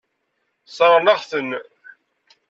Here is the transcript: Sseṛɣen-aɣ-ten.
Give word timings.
Sseṛɣen-aɣ-ten. 0.67 1.49